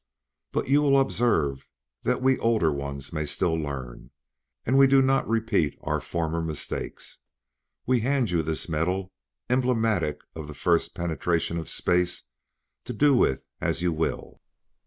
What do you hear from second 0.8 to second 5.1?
will observe that we older ones may still learn, and we do